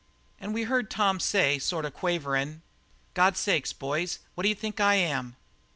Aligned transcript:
"And 0.39 0.51
we 0.51 0.63
heard 0.63 0.89
Tom 0.89 1.19
say, 1.19 1.59
sort 1.59 1.85
of 1.85 1.93
quaverin': 1.93 2.63
'God's 3.13 3.39
sake, 3.39 3.77
boys, 3.77 4.17
what 4.33 4.41
d'you 4.45 4.55
think 4.55 4.79
I 4.79 4.95
am?' 4.95 5.35